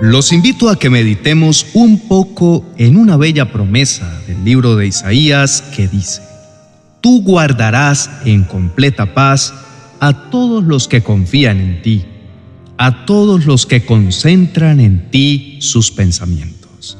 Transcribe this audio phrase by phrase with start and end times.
[0.00, 5.60] Los invito a que meditemos un poco en una bella promesa del libro de Isaías
[5.74, 6.22] que dice,
[7.00, 9.52] Tú guardarás en completa paz
[9.98, 12.04] a todos los que confían en ti,
[12.76, 16.96] a todos los que concentran en ti sus pensamientos.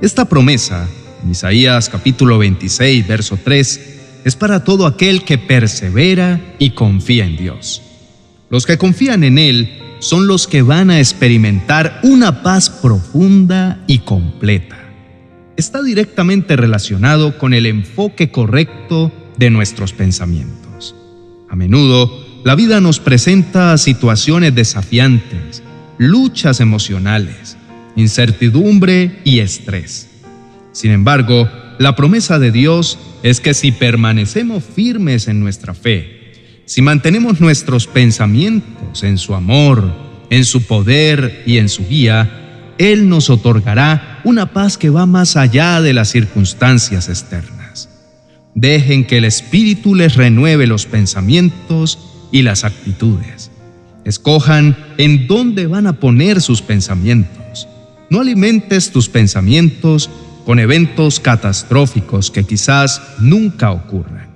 [0.00, 0.88] Esta promesa,
[1.22, 3.80] en Isaías capítulo 26, verso 3,
[4.24, 7.82] es para todo aquel que persevera y confía en Dios.
[8.48, 14.00] Los que confían en Él son los que van a experimentar una paz profunda y
[14.00, 14.78] completa.
[15.56, 20.94] Está directamente relacionado con el enfoque correcto de nuestros pensamientos.
[21.48, 22.10] A menudo,
[22.44, 25.62] la vida nos presenta situaciones desafiantes,
[25.98, 27.56] luchas emocionales,
[27.96, 30.08] incertidumbre y estrés.
[30.72, 36.17] Sin embargo, la promesa de Dios es que si permanecemos firmes en nuestra fe,
[36.68, 39.90] si mantenemos nuestros pensamientos en su amor,
[40.28, 45.38] en su poder y en su guía, Él nos otorgará una paz que va más
[45.38, 47.88] allá de las circunstancias externas.
[48.54, 51.98] Dejen que el Espíritu les renueve los pensamientos
[52.32, 53.50] y las actitudes.
[54.04, 57.66] Escojan en dónde van a poner sus pensamientos.
[58.10, 60.10] No alimentes tus pensamientos
[60.44, 64.27] con eventos catastróficos que quizás nunca ocurran.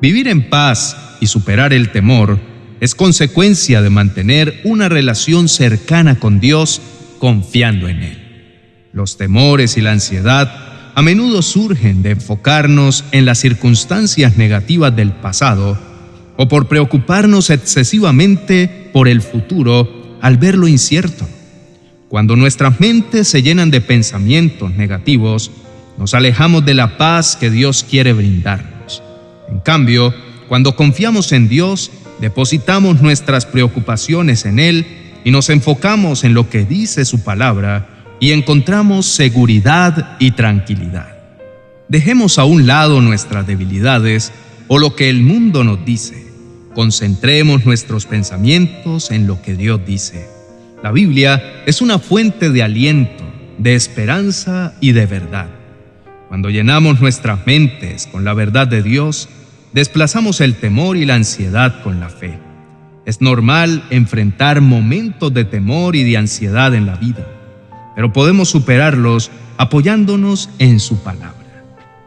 [0.00, 2.38] Vivir en paz y superar el temor
[2.80, 6.80] es consecuencia de mantener una relación cercana con Dios
[7.18, 8.18] confiando en Él.
[8.94, 10.50] Los temores y la ansiedad
[10.94, 15.78] a menudo surgen de enfocarnos en las circunstancias negativas del pasado
[16.36, 21.28] o por preocuparnos excesivamente por el futuro al ver lo incierto.
[22.08, 25.50] Cuando nuestras mentes se llenan de pensamientos negativos,
[25.98, 28.79] nos alejamos de la paz que Dios quiere brindarnos.
[29.50, 30.14] En cambio,
[30.48, 34.86] cuando confiamos en Dios, depositamos nuestras preocupaciones en Él
[35.24, 37.88] y nos enfocamos en lo que dice su palabra
[38.20, 41.16] y encontramos seguridad y tranquilidad.
[41.88, 44.32] Dejemos a un lado nuestras debilidades
[44.68, 46.26] o lo que el mundo nos dice.
[46.74, 50.28] Concentremos nuestros pensamientos en lo que Dios dice.
[50.82, 53.24] La Biblia es una fuente de aliento,
[53.58, 55.48] de esperanza y de verdad.
[56.28, 59.28] Cuando llenamos nuestras mentes con la verdad de Dios,
[59.72, 62.38] desplazamos el temor y la ansiedad con la fe.
[63.06, 67.26] Es normal enfrentar momentos de temor y de ansiedad en la vida,
[67.94, 71.36] pero podemos superarlos apoyándonos en su palabra.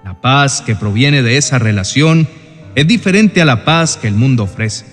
[0.03, 2.27] La paz que proviene de esa relación
[2.75, 4.85] es diferente a la paz que el mundo ofrece,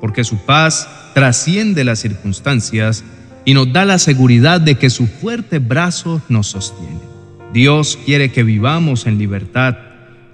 [0.00, 3.04] porque su paz trasciende las circunstancias
[3.44, 7.00] y nos da la seguridad de que su fuerte brazo nos sostiene.
[7.52, 9.76] Dios quiere que vivamos en libertad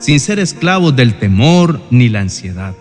[0.00, 2.74] sin ser esclavos del temor ni la ansiedad.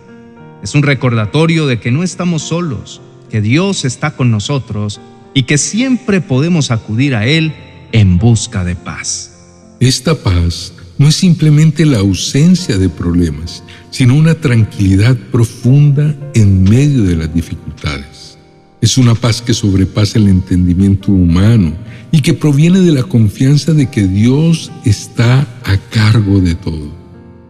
[0.64, 5.00] Es un recordatorio de que no estamos solos, que Dios está con nosotros
[5.34, 7.54] y que siempre podemos acudir a Él
[7.92, 9.36] en busca de paz.
[9.80, 17.04] Esta paz no es simplemente la ausencia de problemas, sino una tranquilidad profunda en medio
[17.04, 18.38] de las dificultades.
[18.82, 21.74] Es una paz que sobrepasa el entendimiento humano
[22.12, 26.99] y que proviene de la confianza de que Dios está a cargo de todo.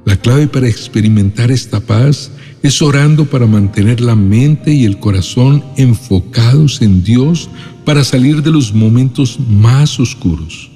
[0.09, 2.31] La clave para experimentar esta paz
[2.63, 7.47] es orando para mantener la mente y el corazón enfocados en Dios
[7.85, 10.71] para salir de los momentos más oscuros.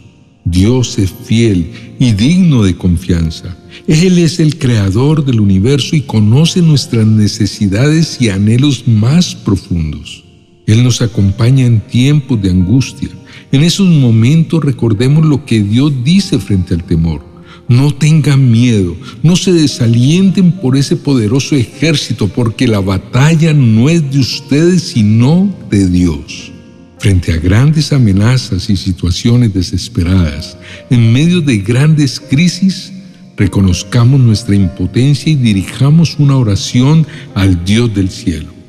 [0.46, 3.58] Dios es fiel y digno de confianza.
[3.88, 10.24] Él es el creador del universo y conoce nuestras necesidades y anhelos más profundos.
[10.68, 13.10] Él nos acompaña en tiempos de angustia.
[13.52, 17.33] En esos momentos recordemos lo que Dios dice frente al temor.
[17.68, 24.12] No tengan miedo, no se desalienten por ese poderoso ejército, porque la batalla no es
[24.12, 26.52] de ustedes, sino de Dios.
[27.00, 30.58] Frente a grandes amenazas y situaciones desesperadas,
[30.90, 32.94] en medio de grandes crisis,
[33.36, 38.63] reconozcamos nuestra impotencia y dirijamos una oración al Dios del cielo.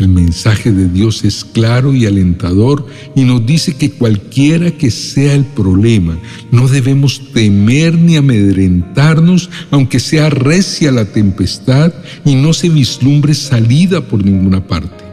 [0.00, 5.34] El mensaje de Dios es claro y alentador y nos dice que cualquiera que sea
[5.34, 6.18] el problema,
[6.50, 11.92] no debemos temer ni amedrentarnos, aunque sea recia la tempestad
[12.24, 15.04] y no se vislumbre salida por ninguna parte.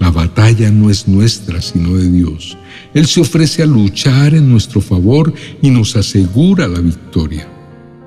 [0.00, 2.58] La batalla no es nuestra, sino de Dios.
[2.92, 5.32] Él se ofrece a luchar en nuestro favor
[5.62, 7.46] y nos asegura la victoria.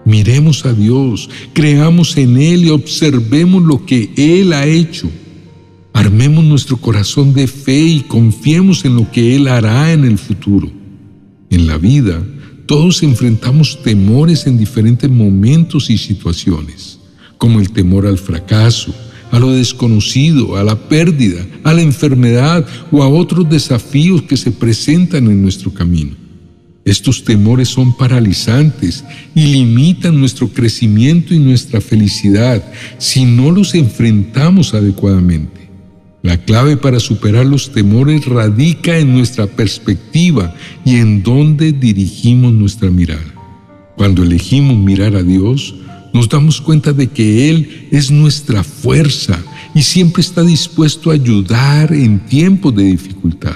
[0.04, 5.10] Miremos a Dios, creamos en Él y observemos lo que Él ha hecho.
[5.98, 10.72] Armemos nuestro corazón de fe y confiemos en lo que Él hará en el futuro.
[11.50, 12.24] En la vida,
[12.68, 17.00] todos enfrentamos temores en diferentes momentos y situaciones,
[17.40, 18.94] como el temor al fracaso,
[19.32, 24.52] a lo desconocido, a la pérdida, a la enfermedad o a otros desafíos que se
[24.52, 26.12] presentan en nuestro camino.
[26.86, 29.04] Estos temores son paralizantes
[29.34, 32.64] y limitan nuestro crecimiento y nuestra felicidad
[33.00, 35.57] si no los enfrentamos adecuadamente.
[36.28, 40.54] La clave para superar los temores radica en nuestra perspectiva
[40.84, 43.34] y en dónde dirigimos nuestra mirada.
[43.96, 45.74] Cuando elegimos mirar a Dios,
[46.14, 49.42] nos damos cuenta de que Él es nuestra fuerza
[49.74, 53.56] y siempre está dispuesto a ayudar en tiempos de dificultad.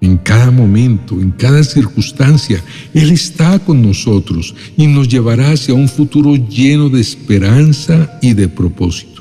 [0.00, 2.62] En cada momento, en cada circunstancia,
[2.94, 8.46] Él está con nosotros y nos llevará hacia un futuro lleno de esperanza y de
[8.46, 9.19] propósito.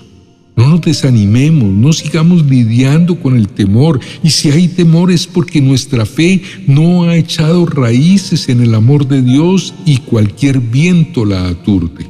[0.60, 4.02] No nos desanimemos, no sigamos lidiando con el temor.
[4.22, 9.08] Y si hay temor es porque nuestra fe no ha echado raíces en el amor
[9.08, 12.10] de Dios y cualquier viento la aturde.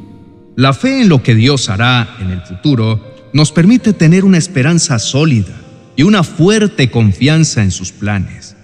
[0.56, 3.00] La fe en lo que Dios hará en el futuro
[3.34, 5.62] nos permite tener una esperanza sólida
[5.96, 8.56] y una fuerte confianza en sus planes.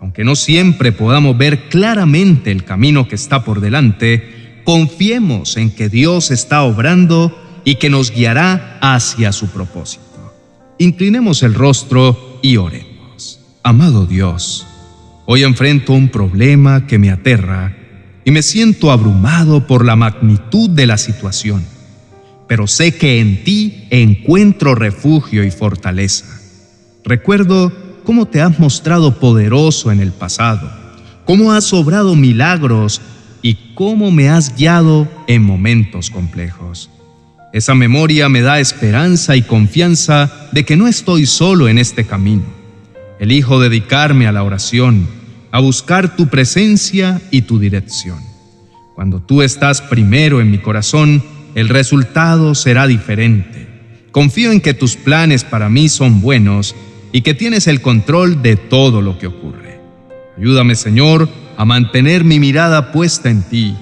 [0.00, 5.88] Aunque no siempre podamos ver claramente el camino que está por delante, confiemos en que
[5.88, 7.34] Dios está obrando
[7.64, 10.04] y que nos guiará hacia su propósito.
[10.78, 13.40] Inclinemos el rostro y oremos.
[13.62, 14.66] Amado Dios,
[15.26, 17.76] hoy enfrento un problema que me aterra
[18.24, 21.64] y me siento abrumado por la magnitud de la situación,
[22.48, 26.26] pero sé que en ti encuentro refugio y fortaleza.
[27.04, 27.72] Recuerdo
[28.04, 30.70] cómo te has mostrado poderoso en el pasado,
[31.24, 33.00] cómo has obrado milagros
[33.42, 36.90] y cómo me has guiado en momentos complejos.
[37.52, 42.44] Esa memoria me da esperanza y confianza de que no estoy solo en este camino.
[43.18, 45.08] Elijo dedicarme a la oración,
[45.50, 48.18] a buscar tu presencia y tu dirección.
[48.94, 51.24] Cuando tú estás primero en mi corazón,
[51.56, 53.66] el resultado será diferente.
[54.12, 56.76] Confío en que tus planes para mí son buenos
[57.10, 59.80] y que tienes el control de todo lo que ocurre.
[60.38, 63.74] Ayúdame, Señor, a mantener mi mirada puesta en ti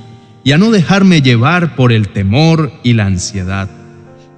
[0.48, 3.68] y a no dejarme llevar por el temor y la ansiedad.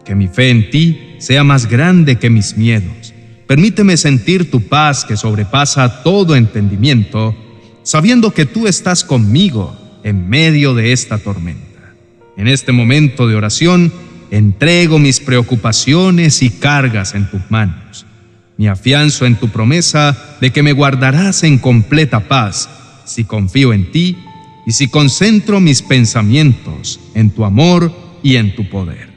[0.04, 3.14] Que mi fe en ti sea más grande que mis miedos.
[3.46, 7.36] Permíteme sentir tu paz que sobrepasa todo entendimiento,
[7.84, 11.94] sabiendo que tú estás conmigo en medio de esta tormenta.
[12.36, 13.92] En este momento de oración,
[14.32, 18.04] entrego mis preocupaciones y cargas en tus manos.
[18.56, 22.68] Me afianzo en tu promesa de que me guardarás en completa paz
[23.04, 24.16] si confío en ti
[24.70, 29.08] y si concentro mis pensamientos en tu amor y en tu poder.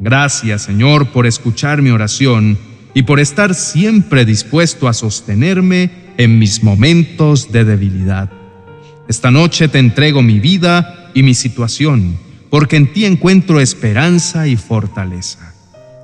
[0.00, 2.58] Gracias, Señor, por escuchar mi oración
[2.92, 8.32] y por estar siempre dispuesto a sostenerme en mis momentos de debilidad.
[9.08, 12.18] Esta noche te entrego mi vida y mi situación,
[12.50, 15.54] porque en ti encuentro esperanza y fortaleza.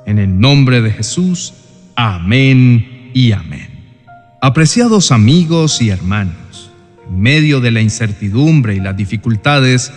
[0.06, 1.54] En el nombre de Jesús,
[1.96, 3.68] amén y amén.
[4.40, 6.45] Apreciados amigos y hermanos,
[7.10, 9.92] medio de la incertidumbre y las dificultades,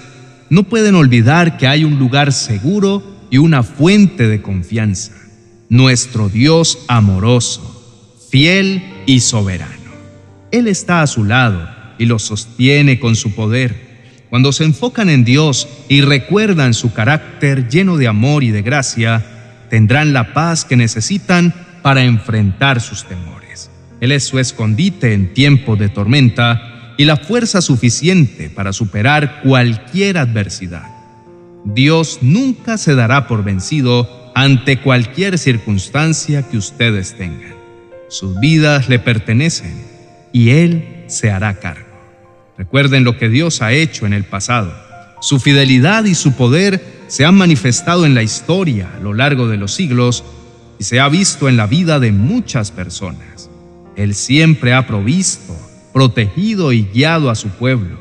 [0.50, 5.14] no pueden olvidar que hay un lugar seguro y una fuente de confianza,
[5.70, 9.74] nuestro Dios amoroso, fiel y soberano.
[10.52, 13.90] Él está a su lado y los sostiene con su poder.
[14.30, 19.26] Cuando se enfocan en Dios y recuerdan su carácter lleno de amor y de gracia,
[19.70, 23.70] tendrán la paz que necesitan para enfrentar sus temores.
[24.02, 30.18] Él es su escondite en tiempo de tormenta y la fuerza suficiente para superar cualquier
[30.18, 30.86] adversidad.
[31.64, 37.56] Dios nunca se dará por vencido ante cualquier circunstancia que ustedes tengan.
[38.10, 39.82] Sus vidas le pertenecen
[40.34, 41.88] y Él se hará cargo.
[42.58, 44.74] Recuerden lo que Dios ha hecho en el pasado.
[45.22, 49.56] Su fidelidad y su poder se han manifestado en la historia a lo largo de
[49.56, 50.26] los siglos
[50.78, 53.50] y se ha visto en la vida de muchas personas.
[53.96, 55.56] Él siempre ha provisto,
[56.00, 57.98] protegido y guiado a su pueblo.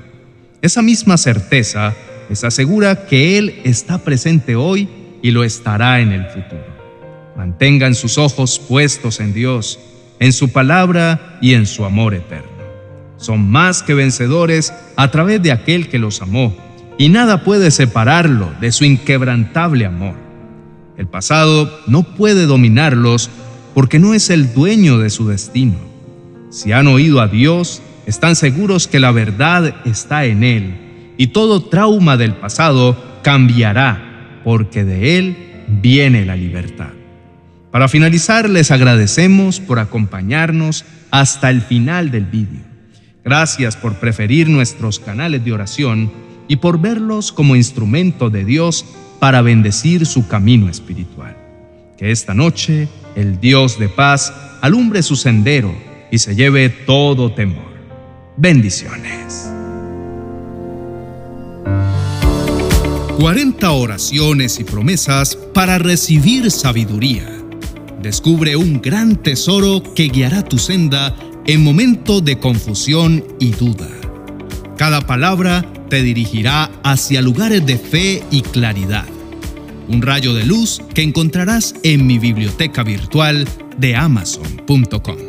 [0.63, 1.97] Esa misma certeza
[2.29, 4.89] les asegura que Él está presente hoy
[5.21, 6.65] y lo estará en el futuro.
[7.37, 9.81] Mantengan sus ojos puestos en Dios,
[10.21, 12.53] en su palabra y en su amor eterno.
[13.17, 16.57] Son más que vencedores a través de aquel que los amó,
[16.99, 20.15] y nada puede separarlo de su inquebrantable amor.
[20.97, 23.29] El pasado no puede dominarlos
[23.75, 25.79] porque no es el dueño de su destino.
[26.51, 31.65] Si han oído a Dios, están seguros que la verdad está en Él y todo
[31.65, 35.37] trauma del pasado cambiará porque de Él
[35.83, 36.89] viene la libertad.
[37.71, 42.63] Para finalizar, les agradecemos por acompañarnos hasta el final del vídeo.
[43.23, 46.11] Gracias por preferir nuestros canales de oración
[46.49, 48.87] y por verlos como instrumento de Dios
[49.19, 51.37] para bendecir su camino espiritual.
[51.99, 55.75] Que esta noche el Dios de paz alumbre su sendero
[56.11, 57.68] y se lleve todo temor.
[58.41, 59.51] Bendiciones.
[63.19, 67.29] 40 oraciones y promesas para recibir sabiduría.
[68.01, 71.17] Descubre un gran tesoro que guiará tu senda
[71.49, 73.89] en momentos de confusión y duda.
[74.77, 79.07] Cada palabra te dirigirá hacia lugares de fe y claridad.
[79.89, 85.28] Un rayo de luz que encontrarás en mi biblioteca virtual de amazon.com.